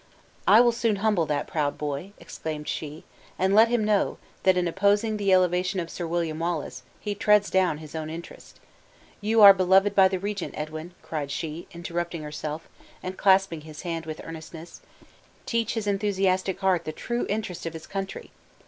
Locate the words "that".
1.27-1.45, 4.41-4.57